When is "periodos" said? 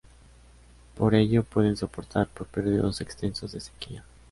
2.47-3.01